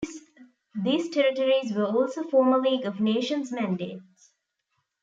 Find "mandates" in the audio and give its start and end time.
3.51-4.31